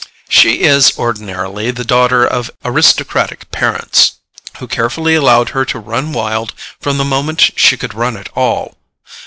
[0.29, 4.13] She is ordinarily the daughter of aristocratic parents,
[4.57, 8.75] who carefully allowed her to run wild from the moment she could run at all.